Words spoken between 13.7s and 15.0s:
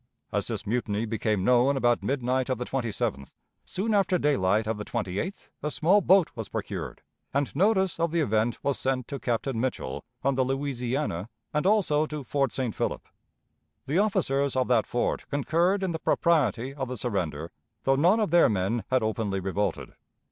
The officers of that